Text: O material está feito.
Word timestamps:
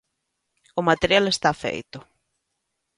O 0.79 0.81
material 0.89 1.25
está 1.29 1.49
feito. 1.63 1.97